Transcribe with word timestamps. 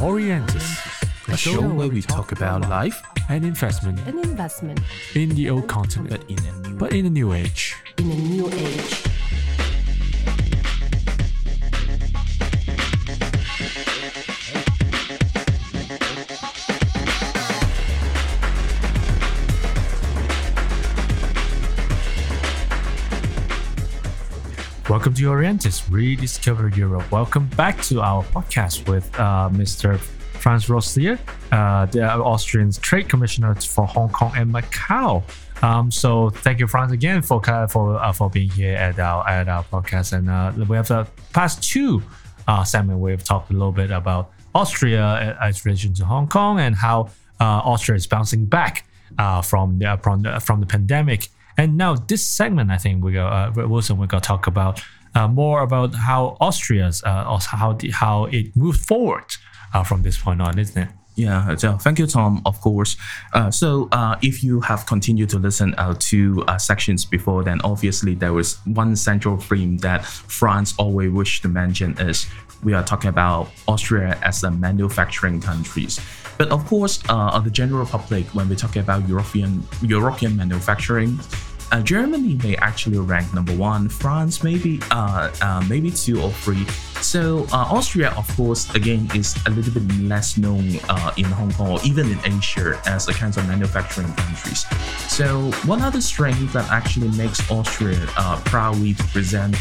Orientis, 0.00 0.78
a 1.28 1.36
show 1.36 1.60
where 1.60 1.88
we 1.88 2.00
talk 2.02 2.30
about 2.30 2.68
life 2.68 3.02
and 3.28 3.44
investment 3.44 3.98
An 4.06 4.18
investment 4.20 4.80
in 5.14 5.30
the 5.30 5.50
old 5.50 5.66
continent, 5.66 6.10
but 6.10 6.30
in 6.30 6.38
a 6.38 6.68
new 6.68 6.76
but 6.76 6.92
in 6.92 7.06
a 7.06 7.10
new 7.10 7.32
age. 7.32 7.74
in 7.98 8.10
a 8.10 8.14
new 8.14 8.48
age. 8.52 9.07
Welcome 24.88 25.12
to 25.14 25.24
Orientis, 25.24 25.86
Rediscover 25.90 26.68
Europe. 26.70 27.12
Welcome 27.12 27.46
back 27.48 27.82
to 27.82 28.00
our 28.00 28.24
podcast 28.24 28.88
with 28.88 29.14
uh, 29.20 29.50
Mr. 29.52 29.98
Franz 29.98 30.70
Roslier, 30.70 31.18
uh, 31.52 31.84
the 31.84 32.10
Austrian 32.10 32.72
Trade 32.72 33.06
Commissioner 33.06 33.54
for 33.56 33.86
Hong 33.86 34.08
Kong 34.08 34.32
and 34.34 34.50
Macau. 34.50 35.22
Um, 35.62 35.90
so 35.90 36.30
thank 36.30 36.58
you, 36.58 36.66
Franz, 36.66 36.92
again 36.92 37.20
for 37.20 37.42
for 37.68 37.98
uh, 37.98 38.12
for 38.12 38.30
being 38.30 38.48
here 38.48 38.76
at 38.76 38.98
our 38.98 39.28
at 39.28 39.46
our 39.46 39.62
podcast. 39.64 40.14
And 40.14 40.30
uh, 40.30 40.52
we 40.66 40.76
have 40.76 40.88
the 40.88 41.06
past 41.34 41.62
two 41.62 42.02
uh, 42.46 42.64
we've 42.96 43.22
talked 43.22 43.50
a 43.50 43.52
little 43.52 43.72
bit 43.72 43.90
about 43.90 44.32
Austria 44.54 45.36
as 45.38 45.66
relation 45.66 45.92
to 45.94 46.06
Hong 46.06 46.28
Kong 46.28 46.60
and 46.60 46.74
how 46.74 47.10
uh, 47.40 47.60
Austria 47.62 47.96
is 47.96 48.06
bouncing 48.06 48.46
back 48.46 48.88
uh, 49.18 49.42
from 49.42 49.78
the 49.80 50.00
from 50.02 50.22
the, 50.22 50.40
from 50.40 50.60
the 50.60 50.66
pandemic. 50.66 51.28
And 51.58 51.76
now 51.76 51.96
this 51.96 52.24
segment, 52.24 52.70
I 52.70 52.78
think 52.78 53.04
we 53.04 53.12
go 53.12 53.26
uh, 53.26 53.52
Wilson, 53.54 53.98
we're 53.98 54.06
gonna 54.06 54.20
talk 54.20 54.46
about 54.46 54.80
uh, 55.14 55.26
more 55.26 55.62
about 55.62 55.94
how 55.94 56.36
Austria's 56.40 57.02
uh, 57.04 57.38
how 57.38 57.72
the, 57.72 57.90
how 57.90 58.26
it 58.26 58.56
moved 58.56 58.86
forward 58.86 59.24
uh, 59.74 59.82
from 59.82 60.02
this 60.02 60.16
point 60.16 60.40
on, 60.40 60.58
isn't 60.58 60.80
it? 60.80 60.88
Yeah, 61.16 61.56
so 61.56 61.76
thank 61.76 61.98
you, 61.98 62.06
Tom, 62.06 62.42
of 62.46 62.60
course. 62.60 62.96
Uh, 63.34 63.50
so, 63.50 63.88
uh, 63.90 64.14
if 64.22 64.44
you 64.44 64.60
have 64.60 64.86
continued 64.86 65.28
to 65.30 65.38
listen 65.40 65.74
uh, 65.74 65.96
to 65.98 66.44
uh, 66.46 66.58
sections 66.58 67.04
before, 67.04 67.42
then 67.42 67.60
obviously 67.64 68.14
there 68.14 68.32
was 68.32 68.64
one 68.66 68.94
central 68.94 69.36
theme 69.36 69.78
that 69.78 70.04
Franz 70.04 70.76
always 70.78 71.10
wished 71.10 71.42
to 71.42 71.48
mention 71.48 71.98
is 71.98 72.26
we 72.62 72.72
are 72.72 72.84
talking 72.84 73.08
about 73.08 73.50
Austria 73.66 74.16
as 74.22 74.44
a 74.44 74.50
manufacturing 74.52 75.40
countries. 75.40 75.98
But 76.38 76.50
of 76.50 76.64
course, 76.66 77.02
uh, 77.08 77.40
the 77.40 77.50
general 77.50 77.84
public, 77.84 78.26
when 78.28 78.48
we 78.48 78.54
talk 78.54 78.76
about 78.76 79.08
European 79.08 79.66
European 79.82 80.36
manufacturing, 80.36 81.18
uh, 81.72 81.82
Germany 81.82 82.38
may 82.42 82.56
actually 82.56 82.98
rank 82.98 83.32
number 83.34 83.54
one. 83.54 83.88
France 83.88 84.42
maybe 84.42 84.80
uh, 84.90 85.30
uh, 85.40 85.64
maybe 85.68 85.90
two 85.90 86.20
or 86.20 86.30
three. 86.30 86.64
So 87.00 87.46
uh, 87.52 87.68
Austria, 87.70 88.10
of 88.16 88.28
course, 88.36 88.74
again 88.74 89.08
is 89.14 89.36
a 89.46 89.50
little 89.50 89.72
bit 89.72 89.86
less 90.00 90.36
known 90.36 90.78
uh, 90.88 91.12
in 91.16 91.26
Hong 91.26 91.52
Kong 91.52 91.72
or 91.72 91.78
even 91.84 92.10
in 92.10 92.18
Asia 92.24 92.80
as 92.86 93.08
a 93.08 93.12
kind 93.12 93.36
of 93.36 93.46
manufacturing 93.46 94.12
countries. 94.14 94.64
So 95.08 95.50
one 95.64 95.80
other 95.82 96.00
strength 96.00 96.52
that 96.52 96.68
actually 96.70 97.08
makes 97.16 97.48
Austria 97.50 98.04
uh, 98.16 98.40
proudly 98.44 98.94
to 98.94 99.04
present 99.04 99.56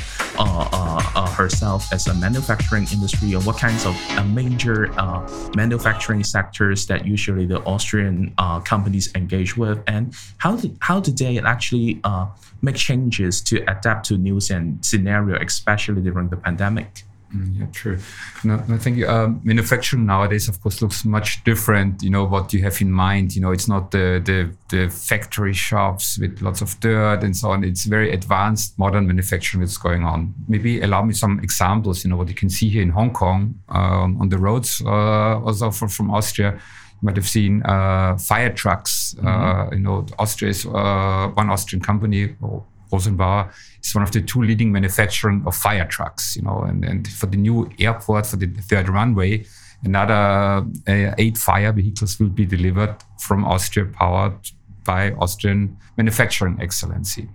herself 1.38 1.94
as 1.94 2.08
a 2.08 2.14
manufacturing 2.16 2.88
industry 2.92 3.34
or 3.36 3.42
what 3.42 3.58
kinds 3.58 3.86
of 3.86 3.96
uh, 4.12 4.24
major 4.24 4.92
uh, 5.00 5.22
manufacturing 5.56 6.24
sectors 6.24 6.86
that 6.88 7.06
usually 7.06 7.46
the 7.46 7.62
Austrian 7.64 8.34
uh, 8.38 8.60
companies 8.60 9.14
engage 9.16 9.56
with, 9.56 9.80
and 9.88 10.14
how 10.38 10.56
do, 10.56 10.76
how 10.82 11.00
do 11.00 11.12
they 11.12 11.40
actually 11.40 12.00
uh, 12.04 12.26
make 12.62 12.76
changes 12.76 13.42
to 13.42 13.64
adapt 13.70 14.06
to 14.08 14.18
new 14.18 14.40
scen- 14.40 14.84
scenario, 14.84 15.36
especially 15.42 16.02
during 16.02 16.30
the 16.30 16.38
pandemic? 16.38 17.07
Mm, 17.34 17.60
Yeah, 17.60 17.66
true. 17.74 17.98
No, 18.46 18.64
no 18.70 18.78
thank 18.78 18.96
you. 18.98 19.08
Um, 19.08 19.42
manufacturing 19.44 20.06
nowadays, 20.06 20.48
of 20.48 20.62
course, 20.62 20.82
looks 20.82 21.04
much 21.04 21.44
different. 21.44 22.02
You 22.02 22.10
know 22.10 22.24
what 22.24 22.54
you 22.54 22.62
have 22.64 22.80
in 22.82 22.90
mind. 22.92 23.36
You 23.36 23.42
know, 23.42 23.52
it's 23.52 23.68
not 23.68 23.92
the 23.92 24.22
the 24.24 24.50
the 24.70 24.90
factory 24.90 25.54
shops 25.54 26.18
with 26.20 26.42
lots 26.42 26.62
of 26.62 26.80
dirt 26.80 27.24
and 27.24 27.36
so 27.36 27.52
on. 27.52 27.64
It's 27.66 27.84
very 27.86 28.14
advanced 28.14 28.80
modern 28.80 29.08
manufacturing 29.08 29.60
that's 29.62 29.78
going 29.78 30.04
on. 30.06 30.34
Maybe 30.48 30.80
allow 30.82 31.04
me 31.04 31.14
some 31.14 31.40
examples. 31.44 32.04
You 32.06 32.10
know 32.12 32.18
what 32.18 32.30
you 32.30 32.36
can 32.36 32.50
see 32.50 32.70
here 32.70 32.82
in 32.82 32.92
Hong 32.92 33.12
Kong 33.12 33.56
um, 33.70 34.22
on 34.22 34.30
the 34.30 34.38
roads, 34.38 34.82
uh, 34.86 35.40
also 35.46 35.70
from, 35.72 35.90
from 35.90 36.12
Austria. 36.12 36.54
You 36.54 37.06
might 37.06 37.18
have 37.18 37.28
seen 37.28 37.62
uh, 37.64 38.18
fire 38.18 38.54
trucks. 38.54 39.16
Uh, 39.22 39.68
you 39.74 39.80
know, 39.80 40.06
Austria 40.18 40.50
is 40.52 40.66
uh, 40.66 41.28
one 41.36 41.50
Austrian 41.50 41.84
company. 41.84 42.36
Or, 42.42 42.64
Rosenbauer 42.92 43.52
is 43.84 43.96
one 43.96 44.04
of 44.04 44.12
the 44.12 44.22
two 44.22 44.42
leading 44.42 44.72
manufacturing 44.72 45.44
of 45.46 45.56
fire 45.56 45.86
trucks, 45.86 46.36
you 46.36 46.42
know, 46.42 46.62
and, 46.62 46.86
and 46.86 47.08
for 47.08 47.28
the 47.28 47.38
new 47.38 47.70
airport, 47.80 48.26
for 48.26 48.38
the 48.38 48.48
third 48.48 48.90
runway, 48.90 49.46
another 49.84 50.66
uh, 50.88 51.14
eight 51.18 51.38
fire 51.38 51.72
vehicles 51.72 52.20
will 52.20 52.30
be 52.30 52.46
delivered 52.46 52.96
from 53.20 53.46
Austria 53.46 53.86
powered 53.86 54.38
by 54.84 55.12
Austrian 55.14 55.78
manufacturing 55.98 56.58
excellency. 56.62 57.28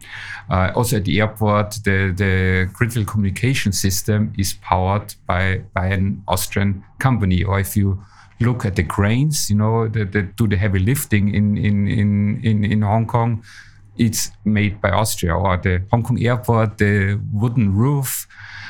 Uh, 0.51 0.73
also 0.75 0.97
at 0.97 1.05
the 1.05 1.21
airport, 1.21 1.79
the, 1.85 2.13
the 2.17 2.69
critical 2.73 3.05
communication 3.05 3.73
system 3.73 4.33
is 4.39 4.55
powered 4.55 5.15
by, 5.27 5.61
by 5.75 5.87
an 5.87 6.23
Austrian 6.27 6.83
company. 6.99 7.45
Or 7.45 7.61
if 7.61 7.77
you 7.77 8.03
look 8.41 8.65
at 8.65 8.75
the 8.77 8.83
cranes, 8.83 9.51
you 9.51 9.57
know, 9.57 9.87
that, 9.89 10.13
that 10.13 10.37
do 10.37 10.49
the 10.49 10.57
heavy 10.57 10.79
lifting 10.79 11.35
in, 11.35 11.57
in, 11.59 11.87
in, 11.87 12.41
in, 12.43 12.65
in 12.65 12.83
Hong 12.83 13.07
Kong, 13.07 13.45
it's 13.97 14.31
made 14.45 14.81
by 14.81 14.91
Austria 14.91 15.35
or 15.35 15.57
the 15.57 15.83
Hong 15.91 16.03
Kong 16.03 16.23
airport, 16.23 16.79
the 16.79 17.21
wooden 17.33 17.75
roof, 17.75 18.27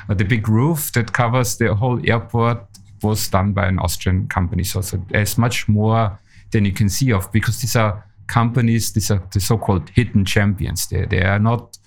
uh, 0.09 0.15
the 0.15 0.25
big 0.25 0.49
roof 0.49 0.93
that 0.93 1.13
covers 1.13 1.57
the 1.57 1.75
whole 1.75 2.01
airport 2.09 2.65
was 3.03 3.29
done 3.29 3.53
by 3.53 3.67
an 3.67 3.79
Austrian 3.79 4.29
company. 4.29 4.65
So, 4.65 4.81
so 4.81 5.05
there's 5.09 5.39
much 5.39 5.69
more 5.69 6.19
than 6.51 6.65
you 6.65 6.73
can 6.73 6.89
see 6.89 7.13
of 7.13 7.31
because 7.33 7.61
these 7.61 7.77
are 7.77 8.05
companies, 8.27 8.93
these 8.93 9.11
are 9.11 9.23
the 9.33 9.41
so-called 9.41 9.91
hidden 9.91 10.25
champions. 10.25 10.87
They, 10.87 11.05
they 11.07 11.23
are 11.23 11.39
not 11.39 11.79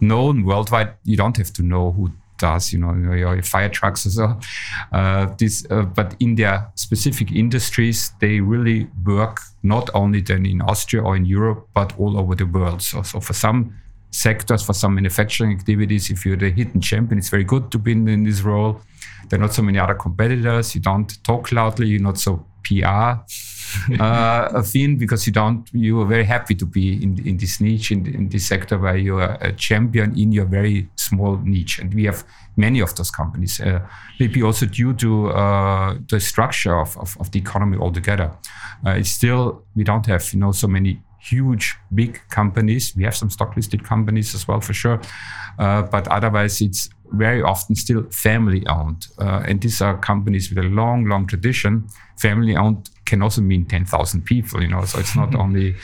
known 0.00 0.44
worldwide. 0.44 0.94
You 1.04 1.16
don't 1.16 1.36
have 1.36 1.52
to 1.54 1.62
know 1.62 1.92
who 1.92 2.12
does, 2.40 2.72
you 2.72 2.78
know, 2.78 2.92
your, 2.94 3.42
fire 3.42 3.68
trucks 3.68 4.06
or 4.06 4.10
so. 4.10 4.40
Uh, 4.92 5.26
this, 5.38 5.66
uh, 5.70 5.82
but 5.82 6.16
in 6.18 6.34
their 6.34 6.70
specific 6.74 7.30
industries, 7.30 8.12
they 8.20 8.40
really 8.40 8.88
work 9.04 9.40
not 9.62 9.88
only 9.94 10.20
then 10.20 10.46
in 10.46 10.60
Austria 10.62 11.02
or 11.02 11.16
in 11.16 11.24
Europe, 11.24 11.68
but 11.74 11.96
all 11.98 12.18
over 12.18 12.34
the 12.34 12.46
world. 12.46 12.82
So, 12.82 13.02
so 13.02 13.20
for 13.20 13.34
some 13.34 13.76
sectors, 14.10 14.62
for 14.62 14.72
some 14.72 14.94
manufacturing 14.94 15.52
activities, 15.52 16.10
if 16.10 16.26
you're 16.26 16.36
the 16.36 16.50
hidden 16.50 16.80
champion, 16.80 17.18
it's 17.18 17.28
very 17.28 17.44
good 17.44 17.70
to 17.70 17.78
be 17.78 17.92
in, 17.92 18.08
in 18.08 18.24
this 18.24 18.40
role. 18.40 18.80
There 19.28 19.38
are 19.38 19.42
not 19.42 19.54
so 19.54 19.62
many 19.62 19.78
other 19.78 19.94
competitors. 19.94 20.74
You 20.74 20.80
don't 20.80 21.22
talk 21.22 21.52
loudly. 21.52 21.86
You're 21.88 22.02
not 22.02 22.18
so 22.18 22.44
PR 22.64 23.22
uh, 24.00 24.62
thing 24.62 24.96
because 24.96 25.26
you 25.26 25.32
don't. 25.32 25.68
You 25.72 26.00
are 26.00 26.06
very 26.06 26.24
happy 26.24 26.54
to 26.54 26.66
be 26.66 27.02
in 27.02 27.18
in 27.26 27.36
this 27.36 27.60
niche 27.60 27.90
in, 27.92 28.06
in 28.06 28.28
this 28.28 28.46
sector 28.46 28.78
where 28.78 28.96
you 28.96 29.18
are 29.18 29.38
a 29.40 29.52
champion 29.52 30.18
in 30.18 30.32
your 30.32 30.46
very 30.46 30.88
small 30.96 31.36
niche, 31.44 31.78
and 31.78 31.94
we 31.94 32.04
have 32.04 32.24
many 32.56 32.80
of 32.80 32.94
those 32.94 33.10
companies. 33.10 33.60
Uh, 33.60 33.80
maybe 34.18 34.42
also 34.42 34.66
due 34.66 34.92
to 34.94 35.28
uh, 35.30 35.94
the 36.08 36.20
structure 36.20 36.78
of, 36.78 36.96
of, 36.98 37.16
of 37.20 37.30
the 37.30 37.38
economy 37.38 37.78
altogether. 37.78 38.30
Uh, 38.86 38.90
it's 38.90 39.10
still 39.10 39.64
we 39.76 39.84
don't 39.84 40.06
have 40.06 40.32
you 40.32 40.38
know 40.38 40.52
so 40.52 40.68
many 40.68 41.00
huge 41.20 41.76
big 41.94 42.20
companies. 42.30 42.94
We 42.96 43.04
have 43.04 43.14
some 43.14 43.30
stock 43.30 43.56
listed 43.56 43.84
companies 43.84 44.34
as 44.34 44.48
well 44.48 44.60
for 44.60 44.72
sure, 44.72 45.00
uh, 45.58 45.82
but 45.82 46.08
otherwise 46.08 46.60
it's 46.60 46.88
very 47.12 47.42
often 47.42 47.74
still 47.74 48.02
family 48.10 48.66
owned, 48.66 49.08
uh, 49.18 49.42
and 49.46 49.60
these 49.60 49.80
are 49.82 49.96
companies 49.98 50.48
with 50.50 50.58
a 50.58 50.68
long, 50.68 51.06
long 51.06 51.26
tradition. 51.26 51.86
Family 52.18 52.56
owned 52.56 52.90
can 53.04 53.22
also 53.22 53.40
mean 53.40 53.64
ten 53.64 53.84
thousand 53.84 54.24
people, 54.24 54.62
you 54.62 54.68
know. 54.68 54.84
So 54.84 55.00
it's 55.00 55.16
not 55.16 55.34
only, 55.44 55.74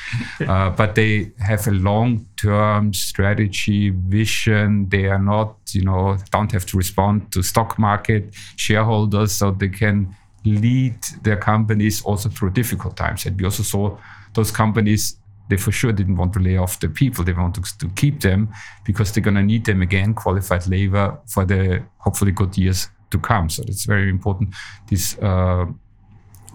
uh, 0.47 0.71
but 0.71 0.95
they 0.95 1.33
have 1.39 1.67
a 1.67 1.73
long 1.73 2.27
term 2.37 2.93
strategy, 2.95 3.91
vision. 3.91 4.89
They 4.89 5.07
are 5.07 5.19
not, 5.19 5.57
you 5.73 5.83
know, 5.83 6.17
don't 6.31 6.53
have 6.53 6.67
to 6.67 6.77
respond 6.77 7.33
to 7.33 7.43
stock 7.43 7.79
market 7.79 8.35
shareholders, 8.57 9.33
so 9.33 9.51
they 9.51 9.69
can 9.69 10.15
lead 10.45 10.97
their 11.23 11.37
companies 11.37 12.03
also 12.03 12.29
through 12.29 12.51
difficult 12.51 12.97
times. 12.97 13.27
And 13.27 13.39
we 13.39 13.45
also 13.45 13.63
saw 13.63 13.99
those 14.35 14.51
companies 14.51 15.17
they 15.49 15.57
for 15.57 15.73
sure 15.73 15.93
didn't 15.93 16.17
want 16.17 16.33
to 16.33 16.41
lay 16.41 16.57
off 16.57 16.81
the 16.81 16.89
people. 16.89 17.25
They 17.25 17.33
want 17.33 17.55
to, 17.55 17.89
keep 17.95 18.21
them 18.21 18.49
because 18.85 19.13
they're 19.13 19.23
going 19.23 19.37
to 19.37 19.43
need 19.43 19.65
them 19.65 19.83
again, 19.83 20.15
qualified 20.15 20.67
labor 20.67 21.19
for 21.27 21.45
the 21.45 21.85
hopefully 21.99 22.33
good 22.33 22.57
years 22.57 22.89
to 23.11 23.19
come. 23.19 23.49
So 23.49 23.63
it's 23.67 23.85
very 23.85 24.11
important. 24.11 24.55
This, 24.89 25.17
uh, 25.19 25.67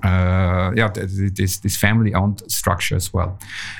uh, 0.03 0.71
yeah, 0.75 0.89
th- 0.89 1.09
th- 1.09 1.33
this 1.33 1.59
this 1.59 1.77
family-owned 1.77 2.41
structure 2.51 2.95
as 2.95 3.13
well. 3.13 3.37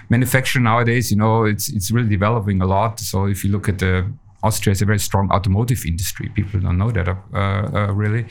Manufacturing 0.10 0.64
nowadays, 0.64 1.12
you 1.12 1.18
know, 1.18 1.46
it's 1.46 1.68
it's 1.70 1.92
really 1.92 2.10
developing 2.10 2.62
a 2.62 2.66
lot. 2.66 3.00
So 3.00 3.26
if 3.26 3.44
you 3.44 3.52
look 3.52 3.68
at 3.68 3.80
the 3.80 4.06
Austria 4.44 4.72
has 4.72 4.82
a 4.82 4.86
very 4.86 5.00
strong 5.00 5.32
automotive 5.32 5.86
industry. 5.86 6.30
People 6.30 6.60
don't 6.60 6.78
know 6.78 6.92
that 6.92 7.08
uh, 7.08 7.16
uh, 7.34 7.94
really. 7.94 8.26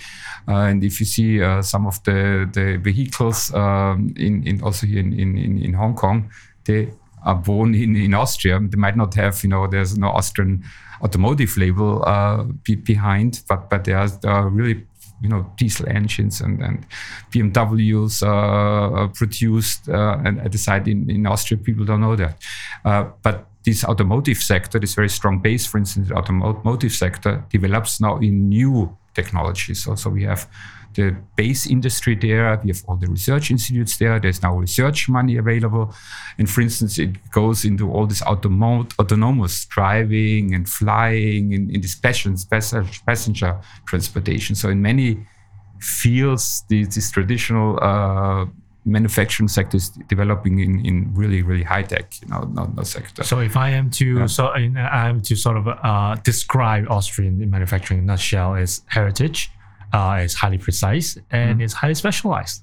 Uh, 0.48 0.66
and 0.70 0.82
if 0.82 0.98
you 0.98 1.06
see 1.06 1.40
uh, 1.40 1.62
some 1.62 1.86
of 1.86 2.02
the, 2.02 2.48
the 2.52 2.78
vehicles 2.78 3.54
um, 3.54 4.12
in, 4.16 4.46
in 4.46 4.60
also 4.62 4.86
here 4.86 5.00
in, 5.00 5.12
in, 5.12 5.62
in 5.62 5.72
Hong 5.72 5.94
Kong, 5.94 6.30
they 6.64 6.92
are 7.24 7.34
born 7.34 7.74
in, 7.74 7.96
in 7.96 8.14
Austria. 8.14 8.58
They 8.60 8.76
might 8.76 8.96
not 8.96 9.14
have, 9.14 9.42
you 9.42 9.50
know, 9.50 9.66
there's 9.66 9.96
no 9.96 10.08
Austrian 10.08 10.64
automotive 11.02 11.56
label 11.56 12.02
uh, 12.06 12.44
be, 12.64 12.74
behind, 12.74 13.42
but 13.48 13.70
but 13.70 13.84
they 13.84 13.92
are, 13.92 14.08
are 14.24 14.48
really 14.48 14.86
you 15.22 15.28
know 15.28 15.52
diesel 15.56 15.86
engines 15.88 16.40
and, 16.40 16.62
and 16.62 16.86
BMWs 17.30 18.22
uh, 18.22 19.08
produced 19.08 19.88
uh, 19.88 20.18
and 20.24 20.40
at 20.40 20.52
the 20.52 20.58
site 20.58 20.88
in, 20.88 21.10
in 21.10 21.26
Austria. 21.26 21.58
People 21.58 21.84
don't 21.84 22.00
know 22.00 22.16
that, 22.16 22.36
uh, 22.84 23.04
but 23.22 23.46
this 23.64 23.84
automotive 23.84 24.38
sector, 24.38 24.78
this 24.78 24.94
very 24.94 25.08
strong 25.08 25.38
base, 25.38 25.66
for 25.66 25.78
instance, 25.78 26.08
the 26.08 26.14
automotive 26.14 26.92
sector 26.92 27.44
develops 27.50 28.00
now 28.00 28.16
in 28.16 28.48
new 28.48 28.96
technologies. 29.14 29.84
So, 29.84 29.94
so 29.96 30.08
we 30.08 30.22
have 30.22 30.48
the 30.94 31.16
base 31.36 31.66
industry 31.66 32.14
there. 32.14 32.60
We 32.62 32.70
have 32.70 32.82
all 32.86 32.96
the 32.96 33.06
research 33.06 33.50
institutes 33.50 33.96
there. 33.98 34.18
There's 34.18 34.42
now 34.42 34.56
research 34.56 35.08
money 35.08 35.36
available. 35.36 35.94
And 36.38 36.48
for 36.48 36.60
instance, 36.60 36.98
it 36.98 37.30
goes 37.30 37.64
into 37.64 37.90
all 37.90 38.06
this 38.06 38.22
automo- 38.22 38.92
autonomous 38.98 39.64
driving 39.66 40.54
and 40.54 40.68
flying 40.68 41.52
in, 41.52 41.70
in 41.70 41.80
this 41.80 41.94
passenger 41.94 43.60
transportation. 43.86 44.56
So 44.56 44.68
in 44.68 44.82
many 44.82 45.26
fields, 45.80 46.64
this, 46.68 46.94
this 46.94 47.10
traditional 47.10 47.78
uh, 47.82 48.46
manufacturing 48.84 49.48
sector 49.48 49.76
is 49.76 49.90
developing 50.08 50.58
in, 50.58 50.84
in 50.86 51.12
really 51.14 51.42
really 51.42 51.62
high 51.62 51.82
tech 51.82 52.14
you 52.22 52.28
know 52.28 52.40
not, 52.54 52.74
not 52.74 52.86
sector 52.86 53.22
so 53.22 53.38
if 53.38 53.54
i 53.54 53.68
am 53.68 53.90
to 53.90 54.20
yeah. 54.20 54.26
so 54.26 54.46
i 54.46 55.06
am 55.06 55.20
to 55.20 55.36
sort 55.36 55.58
of 55.58 55.68
uh, 55.68 56.14
describe 56.24 56.86
austrian 56.88 57.50
manufacturing 57.50 57.98
in 57.98 58.04
a 58.04 58.06
nutshell 58.06 58.54
is 58.54 58.82
heritage 58.86 59.50
uh, 59.92 60.20
it's 60.20 60.34
highly 60.34 60.58
precise 60.58 61.16
and 61.30 61.54
mm-hmm. 61.54 61.60
it's 61.62 61.74
highly 61.74 61.94
specialized. 61.94 62.62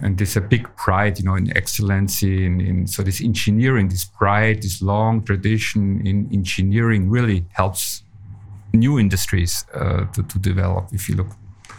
And 0.00 0.18
there's 0.18 0.36
a 0.36 0.40
big 0.40 0.74
pride, 0.76 1.18
you 1.18 1.24
know, 1.24 1.36
in 1.36 1.56
excellency, 1.56 2.44
in, 2.44 2.60
in 2.60 2.86
so 2.86 3.02
this 3.02 3.22
engineering, 3.22 3.88
this 3.88 4.04
pride, 4.04 4.62
this 4.62 4.82
long 4.82 5.22
tradition 5.22 6.04
in 6.04 6.28
engineering 6.32 7.08
really 7.08 7.44
helps 7.52 8.02
new 8.72 8.98
industries 8.98 9.64
uh, 9.74 10.06
to, 10.06 10.22
to 10.24 10.38
develop. 10.38 10.88
If 10.92 11.08
you 11.08 11.16
look 11.16 11.28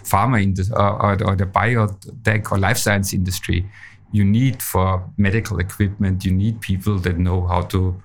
pharma 0.04 0.42
industry 0.42 0.76
uh, 0.78 0.94
or, 0.94 1.12
or 1.24 1.36
the 1.36 1.46
biotech 1.46 2.52
or 2.52 2.60
life 2.60 2.78
science 2.78 3.14
industry, 3.14 3.70
you 4.12 4.24
need 4.24 4.62
for 4.62 5.04
medical 5.18 5.60
equipment, 5.60 6.24
you 6.24 6.32
need 6.32 6.62
people 6.62 7.00
that 7.00 7.18
know 7.18 7.46
how 7.48 7.64
to 7.64 8.02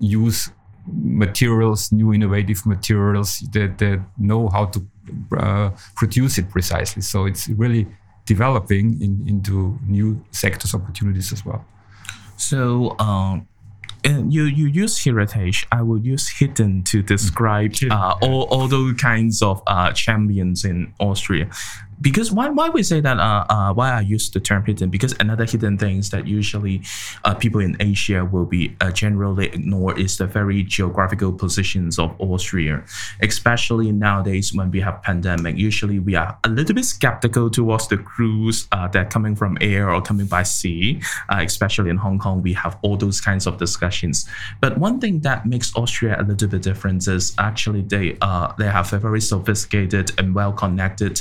use 0.00 0.50
materials, 0.86 1.92
new 1.92 2.12
innovative 2.12 2.66
materials 2.66 3.38
that, 3.52 3.78
that 3.78 4.00
know 4.18 4.48
how 4.48 4.66
to 4.66 4.84
uh, 5.36 5.70
produce 5.96 6.38
it 6.38 6.50
precisely. 6.50 7.02
So 7.02 7.26
it's 7.26 7.48
really 7.48 7.86
developing 8.26 9.00
in, 9.02 9.24
into 9.26 9.78
new 9.86 10.24
sectors 10.30 10.74
opportunities 10.74 11.32
as 11.32 11.44
well. 11.44 11.64
So 12.36 12.96
um, 12.98 13.46
you 14.04 14.44
you 14.44 14.66
use 14.66 15.04
heritage. 15.04 15.66
I 15.70 15.82
will 15.82 16.00
use 16.00 16.28
hidden 16.28 16.82
to 16.84 17.02
describe 17.02 17.74
uh, 17.90 18.14
all, 18.20 18.42
all 18.50 18.68
those 18.68 18.94
kinds 18.94 19.42
of 19.42 19.62
uh, 19.66 19.92
champions 19.92 20.64
in 20.64 20.92
Austria 20.98 21.48
because 22.02 22.32
why, 22.32 22.50
why 22.50 22.68
we 22.68 22.82
say 22.82 23.00
that 23.00 23.18
uh, 23.18 23.44
uh, 23.48 23.72
why 23.72 23.92
I 23.92 24.00
use 24.00 24.28
the 24.28 24.40
term 24.40 24.64
hidden? 24.64 24.90
Because 24.90 25.14
another 25.20 25.44
hidden 25.44 25.78
things 25.78 26.10
that 26.10 26.26
usually 26.26 26.82
uh, 27.24 27.34
people 27.34 27.60
in 27.60 27.76
Asia 27.78 28.24
will 28.24 28.44
be 28.44 28.76
uh, 28.80 28.90
generally 28.90 29.46
ignore 29.46 29.98
is 29.98 30.18
the 30.18 30.26
very 30.26 30.64
geographical 30.64 31.32
positions 31.32 31.98
of 31.98 32.14
Austria 32.20 32.84
especially 33.22 33.92
nowadays 33.92 34.52
when 34.52 34.70
we 34.70 34.80
have 34.80 35.02
pandemic. 35.02 35.56
Usually 35.56 35.98
we 35.98 36.16
are 36.16 36.36
a 36.44 36.48
little 36.48 36.74
bit 36.74 36.84
skeptical 36.84 37.48
towards 37.48 37.86
the 37.88 37.96
crews 37.96 38.66
uh, 38.72 38.88
that 38.88 39.10
coming 39.10 39.36
from 39.36 39.56
air 39.60 39.90
or 39.90 40.02
coming 40.02 40.26
by 40.26 40.42
sea 40.42 41.00
uh, 41.28 41.40
especially 41.40 41.90
in 41.90 41.96
Hong 41.96 42.18
Kong 42.18 42.42
we 42.42 42.52
have 42.54 42.78
all 42.82 42.96
those 42.96 43.20
kinds 43.20 43.46
of 43.46 43.58
discussions. 43.58 44.28
But 44.60 44.78
one 44.78 44.98
thing 44.98 45.20
that 45.20 45.46
makes 45.46 45.74
Austria 45.76 46.20
a 46.20 46.24
little 46.24 46.48
bit 46.48 46.62
different 46.62 47.06
is 47.06 47.32
actually 47.38 47.82
they 47.82 48.16
they 48.58 48.66
have 48.66 48.92
a 48.92 48.98
very 48.98 49.20
sophisticated 49.20 50.10
and 50.18 50.34
well 50.34 50.52
connected 50.52 51.20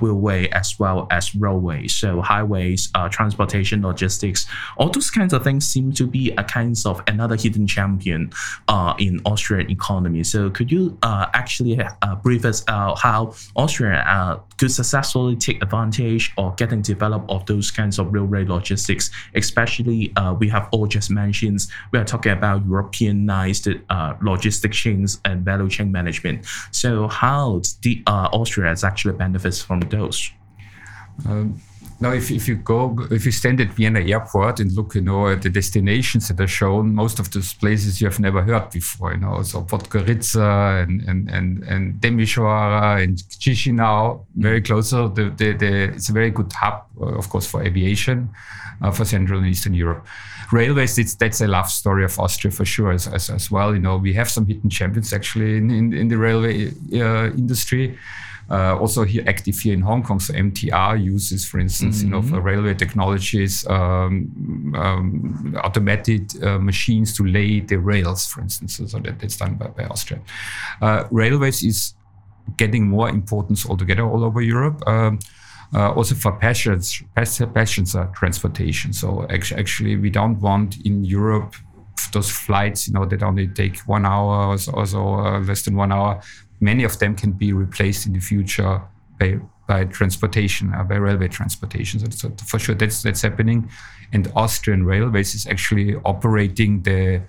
will 0.00 0.19
railway 0.20 0.48
as 0.50 0.78
well 0.78 1.06
as 1.10 1.34
roadways. 1.34 1.94
So 1.94 2.20
highways, 2.20 2.90
uh, 2.94 3.08
transportation, 3.08 3.82
logistics, 3.82 4.46
all 4.76 4.90
those 4.90 5.10
kinds 5.10 5.32
of 5.32 5.42
things 5.42 5.66
seem 5.66 5.92
to 5.92 6.06
be 6.06 6.32
a 6.36 6.44
kinds 6.44 6.86
of 6.86 7.02
another 7.06 7.36
hidden 7.36 7.66
champion 7.66 8.30
uh, 8.68 8.94
in 8.98 9.20
Austrian 9.24 9.70
economy. 9.70 10.24
So 10.24 10.50
could 10.50 10.70
you 10.70 10.98
uh, 11.02 11.26
actually 11.32 11.80
uh, 11.80 12.14
brief 12.16 12.44
us 12.44 12.64
out 12.68 12.98
how 12.98 13.34
Austria 13.56 14.04
uh, 14.06 14.40
could 14.60 14.70
successfully 14.70 15.36
take 15.36 15.62
advantage 15.62 16.32
of 16.36 16.54
getting 16.56 16.82
developed 16.82 17.30
of 17.30 17.46
those 17.46 17.70
kinds 17.70 17.98
of 17.98 18.12
railway 18.12 18.44
logistics, 18.44 19.10
especially 19.34 20.12
uh, 20.16 20.34
we 20.34 20.50
have 20.50 20.68
all 20.70 20.86
just 20.86 21.10
mentioned, 21.10 21.60
we 21.92 21.98
are 21.98 22.04
talking 22.04 22.32
about 22.32 22.66
Europeanized 22.66 23.64
logistic 24.20 24.72
chains 24.72 25.18
and 25.24 25.46
value 25.46 25.70
chain 25.70 25.90
management. 25.90 26.44
So 26.72 27.08
how 27.08 27.62
the 27.80 28.02
Austria 28.06 28.76
actually 28.84 29.14
benefits 29.14 29.62
from 29.62 29.80
those? 29.80 30.30
Um, 31.26 31.58
now, 32.00 32.12
if, 32.12 32.30
if 32.30 32.48
you 32.48 32.56
go, 32.56 32.96
if 33.10 33.26
you 33.26 33.32
stand 33.32 33.60
at 33.60 33.74
Vienna 33.74 34.00
airport 34.00 34.58
and 34.60 34.72
look, 34.72 34.94
you 34.94 35.02
know, 35.02 35.28
at 35.28 35.42
the 35.42 35.50
destinations 35.50 36.28
that 36.28 36.40
are 36.40 36.48
shown, 36.48 36.94
most 36.94 37.18
of 37.18 37.30
those 37.30 37.52
places 37.52 38.00
you 38.00 38.08
have 38.08 38.18
never 38.18 38.42
heard 38.42 38.70
before, 38.70 39.12
you 39.12 39.18
know, 39.18 39.42
so 39.42 39.62
Podgorica 39.62 40.82
and, 40.82 41.02
and, 41.02 41.30
and, 41.30 41.62
and 41.64 42.02
and 42.02 43.16
Chisinau, 43.16 44.24
very 44.34 44.62
closer. 44.62 45.08
The, 45.08 45.30
the, 45.36 45.52
the, 45.52 45.82
it's 45.94 46.08
a 46.08 46.12
very 46.12 46.30
good 46.30 46.50
hub, 46.52 46.86
uh, 47.00 47.18
of 47.18 47.28
course, 47.28 47.46
for 47.46 47.62
aviation 47.62 48.30
uh, 48.80 48.90
for 48.90 49.04
Central 49.04 49.38
and 49.38 49.48
Eastern 49.48 49.74
Europe. 49.74 50.06
Railways, 50.52 50.98
it's, 50.98 51.14
that's 51.14 51.40
a 51.42 51.46
love 51.46 51.68
story 51.68 52.04
of 52.04 52.18
Austria 52.18 52.50
for 52.50 52.64
sure 52.64 52.92
as, 52.92 53.06
as, 53.08 53.28
as 53.28 53.50
well. 53.50 53.74
You 53.74 53.80
know, 53.80 53.98
we 53.98 54.14
have 54.14 54.30
some 54.30 54.46
hidden 54.46 54.70
champions 54.70 55.12
actually 55.12 55.58
in, 55.58 55.70
in, 55.70 55.92
in 55.92 56.08
the 56.08 56.16
railway 56.16 56.68
uh, 56.94 57.30
industry 57.32 57.98
uh, 58.50 58.76
also 58.78 59.04
here 59.04 59.22
active 59.26 59.58
here 59.58 59.74
in 59.74 59.80
Hong 59.80 60.02
Kong. 60.02 60.18
So 60.18 60.34
MTR 60.34 61.02
uses, 61.02 61.46
for 61.46 61.60
instance, 61.60 61.98
mm-hmm. 61.98 62.06
you 62.06 62.10
know, 62.12 62.22
for 62.22 62.36
mm-hmm. 62.36 62.46
railway 62.46 62.74
technologies, 62.74 63.66
um, 63.68 64.74
um, 64.76 65.56
automated 65.62 66.42
uh, 66.42 66.58
machines 66.58 67.16
to 67.16 67.24
lay 67.24 67.60
the 67.60 67.76
rails, 67.76 68.26
for 68.26 68.40
instance. 68.40 68.76
So, 68.76 68.98
that, 68.98 69.18
that's 69.20 69.36
done 69.36 69.54
by, 69.54 69.68
by 69.68 69.84
Austria. 69.84 70.20
Uh, 70.82 71.04
railways 71.10 71.62
is 71.62 71.94
getting 72.56 72.88
more 72.88 73.08
importance 73.08 73.66
altogether 73.66 74.02
all 74.02 74.24
over 74.24 74.40
Europe. 74.40 74.82
Um, 74.86 75.20
uh, 75.72 75.92
also 75.92 76.16
for 76.16 76.32
passenger, 76.32 77.06
passenger 77.14 78.10
transportation. 78.12 78.92
So 78.92 79.24
actually, 79.30 79.94
we 79.94 80.10
don't 80.10 80.40
want 80.40 80.84
in 80.84 81.04
Europe 81.04 81.54
those 82.12 82.28
flights, 82.28 82.88
you 82.88 82.94
know, 82.94 83.04
that 83.04 83.22
only 83.22 83.46
take 83.46 83.78
one 83.80 84.04
hour 84.04 84.48
or 84.48 84.58
so, 84.58 84.72
or 84.72 84.86
so 84.86 85.14
uh, 85.14 85.38
less 85.40 85.62
than 85.62 85.76
one 85.76 85.92
hour 85.92 86.20
many 86.60 86.84
of 86.84 86.98
them 86.98 87.14
can 87.16 87.32
be 87.32 87.52
replaced 87.52 88.06
in 88.06 88.12
the 88.12 88.20
future 88.20 88.82
by, 89.18 89.40
by 89.66 89.84
transportation, 89.84 90.72
uh, 90.74 90.84
by 90.84 90.96
railway 90.96 91.28
transportation. 91.28 92.00
So, 92.00 92.08
so, 92.10 92.44
for 92.44 92.58
sure, 92.58 92.74
that's 92.74 93.02
that's 93.02 93.22
happening. 93.22 93.70
And 94.12 94.30
Austrian 94.34 94.84
Railways 94.84 95.34
is 95.34 95.46
actually 95.46 95.96
operating 96.04 96.82
the 96.82 97.22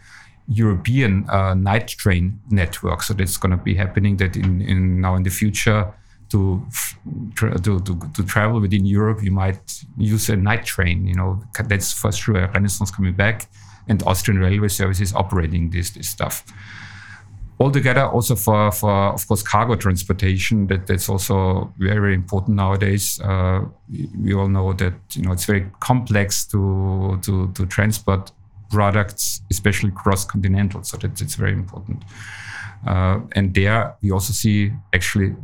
European 0.47 1.29
uh, 1.29 1.53
night 1.53 1.87
train 1.87 2.39
network. 2.49 3.03
So 3.03 3.13
that's 3.13 3.37
going 3.37 3.51
to 3.51 3.63
be 3.63 3.75
happening. 3.75 4.17
That 4.17 4.35
in, 4.35 4.61
in 4.61 5.01
now 5.01 5.15
in 5.15 5.23
the 5.23 5.31
future. 5.31 5.93
To, 6.31 6.65
to, 7.35 7.59
to, 7.59 7.81
to 8.13 8.23
travel 8.23 8.61
within 8.61 8.85
Europe, 8.85 9.21
you 9.21 9.31
might 9.31 9.83
use 9.97 10.29
a 10.29 10.37
night 10.37 10.63
train. 10.63 11.05
You 11.05 11.13
know, 11.13 11.43
that's 11.65 11.91
for 11.91 12.09
sure 12.09 12.37
a 12.37 12.49
renaissance 12.53 12.89
coming 12.89 13.15
back, 13.15 13.49
and 13.89 14.01
Austrian 14.03 14.39
Railway 14.39 14.69
Services 14.69 15.13
operating 15.13 15.71
this 15.71 15.89
this 15.89 16.07
stuff 16.07 16.45
altogether 17.61 18.05
also 18.05 18.35
for, 18.35 18.71
for 18.71 19.13
of 19.13 19.27
course 19.27 19.43
cargo 19.43 19.75
transportation 19.75 20.67
that 20.67 20.87
that's 20.87 21.09
also 21.09 21.73
very, 21.77 21.99
very 21.99 22.15
important 22.15 22.55
nowadays. 22.57 23.19
Uh, 23.21 23.61
we 24.19 24.33
all 24.33 24.47
know 24.47 24.73
that 24.73 24.93
you 25.13 25.21
know 25.21 25.31
it's 25.31 25.45
very 25.45 25.65
complex 25.79 26.45
to 26.45 27.19
to, 27.21 27.51
to 27.53 27.65
transport 27.65 28.31
products 28.69 29.41
especially 29.51 29.91
cross 29.91 30.25
continental 30.25 30.83
so 30.83 30.97
that 30.97 31.21
it's 31.21 31.35
very 31.35 31.53
important. 31.53 32.03
Uh, 32.87 33.19
and 33.33 33.53
there 33.53 33.95
we 34.01 34.11
also 34.11 34.33
see 34.33 34.71
actually 34.93 35.35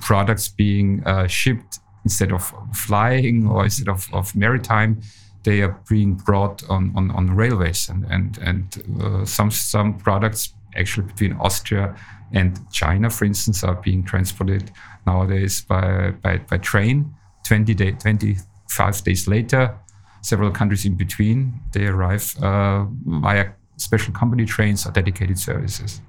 products 0.00 0.48
being 0.48 1.02
uh, 1.06 1.26
shipped 1.26 1.78
instead 2.04 2.32
of 2.32 2.52
flying 2.74 3.46
or 3.46 3.64
instead 3.64 3.88
of, 3.88 4.08
of 4.12 4.34
maritime 4.34 5.00
they 5.44 5.60
are 5.60 5.80
being 5.88 6.14
brought 6.14 6.62
on, 6.68 6.92
on, 6.96 7.10
on 7.10 7.34
railways 7.34 7.88
and 7.88 8.04
and 8.10 8.38
and 8.38 8.82
uh, 9.02 9.24
some 9.24 9.50
some 9.50 9.94
products 9.98 10.54
actually 10.76 11.06
between 11.06 11.34
Austria 11.34 11.96
and 12.32 12.58
China, 12.70 13.10
for 13.10 13.24
instance, 13.24 13.62
are 13.62 13.74
being 13.74 14.02
transported 14.02 14.70
nowadays 15.06 15.62
by, 15.62 16.10
by, 16.22 16.38
by 16.38 16.58
train. 16.58 17.14
20 17.46 17.74
day, 17.74 17.92
25 17.92 19.04
days 19.04 19.26
later, 19.26 19.76
several 20.22 20.50
countries 20.50 20.84
in 20.84 20.94
between, 20.94 21.60
they 21.72 21.86
arrive 21.86 22.34
uh, 22.42 22.84
via 23.04 23.50
special 23.76 24.14
company 24.14 24.44
trains 24.44 24.86
or 24.86 24.92
dedicated 24.92 25.38
services. 25.38 26.00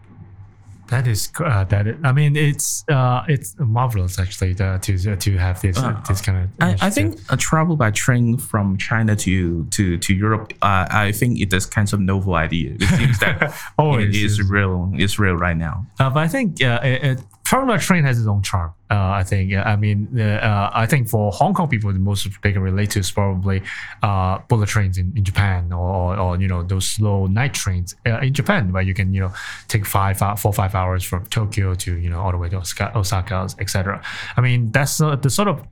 That 0.93 1.07
is 1.07 1.31
uh, 1.39 1.63
that. 1.63 1.87
Is, 1.87 1.95
I 2.03 2.11
mean, 2.11 2.35
it's 2.35 2.85
uh, 2.87 3.23
it's 3.27 3.55
marvelous 3.57 4.19
actually 4.19 4.53
to 4.53 4.77
to, 4.77 5.15
to 5.15 5.37
have 5.37 5.59
this 5.59 5.75
uh, 5.79 5.99
this 6.07 6.21
kind 6.21 6.43
of. 6.43 6.49
I, 6.61 6.85
I, 6.85 6.89
think 6.91 7.19
a 7.31 7.35
travel 7.35 7.75
by 7.75 7.89
train 7.89 8.37
from 8.37 8.77
China 8.77 9.15
to 9.15 9.65
to 9.65 9.97
to 9.97 10.13
Europe. 10.13 10.53
Uh, 10.61 10.85
I 10.91 11.11
think 11.11 11.41
it 11.41 11.51
is 11.51 11.65
kind 11.65 11.91
of 11.91 11.99
novel 11.99 12.35
idea. 12.35 12.75
It 12.79 12.89
seems 12.89 13.17
that 13.21 13.55
oh, 13.79 13.97
it 13.97 14.13
is 14.13 14.39
real. 14.43 14.91
It's 14.93 15.17
real 15.17 15.33
right 15.33 15.57
now. 15.57 15.87
Uh, 15.99 16.11
but 16.11 16.19
I 16.19 16.27
think 16.27 16.61
uh, 16.63 16.79
it, 16.83 17.19
by 17.61 17.77
train 17.77 18.03
has 18.03 18.17
its 18.17 18.27
own 18.27 18.41
charm. 18.41 18.73
Uh, 18.89 19.11
I 19.11 19.23
think. 19.23 19.49
Yeah, 19.49 19.63
I 19.63 19.75
mean, 19.75 20.19
uh, 20.19 20.69
I 20.73 20.85
think 20.85 21.09
for 21.09 21.31
Hong 21.31 21.53
Kong 21.53 21.67
people, 21.67 21.91
the 21.91 21.99
most 21.99 22.27
they 22.41 22.51
can 22.51 22.61
relate 22.61 22.91
to 22.91 22.99
is 22.99 23.11
probably 23.11 23.61
uh, 24.01 24.39
bullet 24.47 24.69
trains 24.69 24.97
in, 24.97 25.13
in 25.15 25.23
Japan, 25.23 25.71
or, 25.73 26.17
or 26.17 26.39
you 26.39 26.47
know 26.47 26.63
those 26.63 26.87
slow 26.87 27.25
night 27.27 27.53
trains 27.53 27.95
uh, 28.05 28.19
in 28.19 28.33
Japan, 28.33 28.71
where 28.71 28.83
you 28.83 28.93
can 28.93 29.13
you 29.13 29.21
know 29.21 29.31
take 29.67 29.85
five, 29.85 30.21
uh, 30.21 30.35
four, 30.35 30.53
five 30.53 30.75
hours 30.75 31.03
from 31.03 31.25
Tokyo 31.27 31.73
to 31.75 31.97
you 31.97 32.09
know 32.09 32.19
all 32.19 32.31
the 32.31 32.37
way 32.37 32.49
to 32.49 32.57
Osaka, 32.57 32.97
Osaka 32.97 33.47
etc. 33.59 34.01
I 34.37 34.41
mean, 34.41 34.71
that's 34.71 35.01
uh, 35.01 35.15
the 35.15 35.29
sort 35.29 35.47
of 35.47 35.65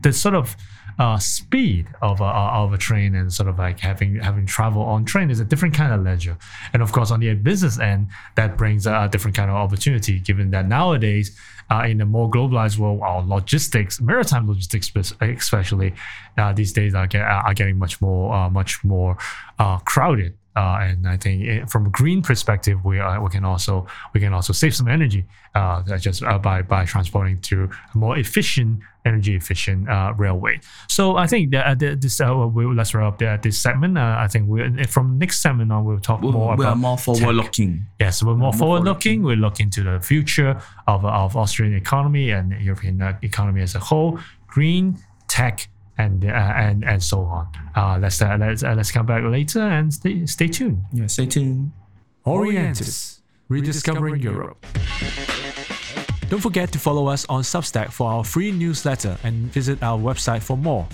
the 0.00 0.12
sort 0.12 0.34
of 0.34 0.56
uh, 0.98 1.18
speed 1.18 1.86
of 2.00 2.20
a, 2.20 2.24
of 2.24 2.72
a 2.72 2.78
train 2.78 3.14
and 3.14 3.32
sort 3.32 3.48
of 3.48 3.58
like 3.58 3.80
having 3.80 4.16
having 4.16 4.46
travel 4.46 4.82
on 4.82 5.04
train 5.04 5.30
is 5.30 5.40
a 5.40 5.44
different 5.44 5.74
kind 5.74 5.92
of 5.92 6.02
ledger. 6.02 6.36
And 6.72 6.82
of 6.82 6.92
course, 6.92 7.10
on 7.10 7.20
the 7.20 7.34
business 7.34 7.78
end, 7.78 8.08
that 8.36 8.56
brings 8.56 8.86
a 8.86 9.08
different 9.10 9.36
kind 9.36 9.50
of 9.50 9.56
opportunity. 9.56 10.18
Given 10.20 10.50
that 10.52 10.66
nowadays, 10.66 11.38
uh, 11.70 11.84
in 11.86 12.00
a 12.00 12.06
more 12.06 12.30
globalized 12.30 12.78
world, 12.78 13.00
our 13.02 13.22
logistics, 13.22 14.00
maritime 14.00 14.48
logistics 14.48 14.90
especially, 15.20 15.94
uh, 16.38 16.52
these 16.52 16.72
days 16.72 16.94
are, 16.94 17.06
get, 17.06 17.22
are 17.22 17.54
getting 17.54 17.78
much 17.78 18.00
more 18.00 18.34
uh, 18.34 18.48
much 18.48 18.82
more 18.84 19.18
uh, 19.58 19.78
crowded. 19.78 20.36
Uh, 20.56 20.78
and 20.80 21.06
I 21.06 21.18
think 21.18 21.42
it, 21.42 21.70
from 21.70 21.84
a 21.86 21.90
green 21.90 22.22
perspective, 22.22 22.82
we 22.82 22.98
uh, 22.98 23.20
we 23.20 23.28
can 23.28 23.44
also 23.44 23.86
we 24.14 24.20
can 24.20 24.32
also 24.32 24.54
save 24.54 24.74
some 24.74 24.88
energy 24.88 25.26
uh, 25.54 25.82
just 25.98 26.22
uh, 26.22 26.38
by 26.38 26.62
by 26.62 26.86
transporting 26.86 27.38
to 27.42 27.68
a 27.94 27.98
more 27.98 28.16
efficient, 28.16 28.80
energy 29.04 29.36
efficient 29.36 29.88
uh, 29.88 30.14
railway. 30.16 30.58
So 30.88 31.16
I 31.16 31.26
think 31.26 31.50
that 31.50 31.82
uh, 31.82 31.96
this 32.00 32.20
we, 32.54 32.64
let's 32.64 32.94
wrap 32.94 33.12
up 33.12 33.18
the, 33.18 33.38
this 33.42 33.60
segment. 33.60 33.98
I 33.98 34.28
think 34.28 34.48
we 34.48 34.84
from 34.84 35.18
next 35.18 35.42
segment 35.42 35.70
on 35.72 35.84
we'll 35.84 36.00
talk 36.00 36.22
we 36.22 36.32
more 36.32 36.56
we 36.56 36.64
about 36.64 36.72
are 36.72 36.76
more 36.76 36.96
forward 36.96 37.34
looking. 37.34 37.86
Yes, 38.00 38.22
we're 38.22 38.34
more 38.34 38.52
forward 38.52 38.84
looking. 38.84 39.20
forward-looking. 39.20 39.22
We 39.22 39.36
look 39.36 39.60
into 39.60 39.82
the 39.82 40.00
future 40.00 40.60
of, 40.86 41.04
of 41.04 41.36
Austrian 41.36 41.74
economy 41.74 42.30
and 42.30 42.52
European 42.62 43.02
economy 43.22 43.60
as 43.60 43.74
a 43.74 43.78
whole, 43.78 44.18
green 44.46 44.98
tech, 45.28 45.68
and 45.98 46.24
uh, 46.24 46.28
and 46.28 46.84
and 46.84 47.02
so 47.02 47.20
on. 47.20 47.48
Uh, 47.74 47.98
let's 48.00 48.22
uh, 48.22 48.36
let's 48.38 48.62
uh, 48.62 48.74
let's 48.74 48.90
come 48.90 49.06
back 49.06 49.22
later 49.24 49.60
and 49.60 49.92
stay 49.92 50.24
stay 50.26 50.48
tuned. 50.48 50.84
Yeah, 50.92 51.06
stay 51.06 51.26
tuned. 51.26 51.72
Orientis, 52.26 53.20
rediscovering 53.48 54.22
Europe. 54.22 54.64
Don't 56.28 56.40
forget 56.40 56.72
to 56.72 56.78
follow 56.78 57.06
us 57.06 57.24
on 57.28 57.42
Substack 57.42 57.92
for 57.92 58.10
our 58.10 58.24
free 58.24 58.50
newsletter 58.50 59.16
and 59.22 59.46
visit 59.52 59.80
our 59.82 59.96
website 59.96 60.42
for 60.42 60.56
more. 60.56 60.88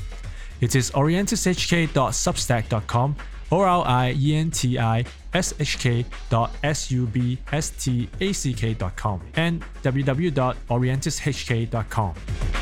It 0.60 0.76
is 0.76 0.90
orientishk.substack.com 0.90 3.16
or 3.50 3.66
R 3.66 3.86
I 3.86 4.14
E 4.18 4.36
N 4.36 4.50
T 4.50 4.78
I 4.78 5.04
S 5.32 5.54
H 5.58 5.78
K 5.78 6.04
dot 6.28 6.50
S 6.62 6.90
U 6.90 7.06
B 7.06 7.38
S 7.50 7.70
T 7.70 8.10
A 8.20 8.30
C 8.32 8.52
K 8.52 8.74
dot 8.74 8.94
com 8.96 9.22
and 9.36 9.64
www.orientishk.com. 9.82 12.61